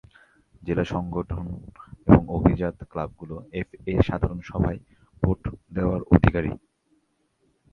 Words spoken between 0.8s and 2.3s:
সংগঠন এবং